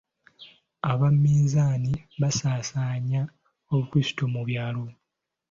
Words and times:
Abaminsani 0.91 1.93
baasaasaanya 2.21 3.21
obukrisitu 3.75 4.23
mu 4.33 4.41
byalo. 4.47 4.85